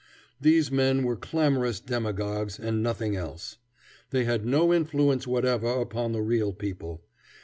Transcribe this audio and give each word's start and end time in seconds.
These 0.39 0.71
men 0.71 1.03
were 1.03 1.15
clamorous 1.15 1.79
demagogues 1.79 2.57
and 2.57 2.81
nothing 2.81 3.15
else. 3.15 3.57
They 4.09 4.23
had 4.23 4.47
no 4.47 4.73
influence 4.73 5.27
whatever 5.27 5.67
upon 5.79 6.11
the 6.11 6.23
real 6.23 6.53
people. 6.53 7.03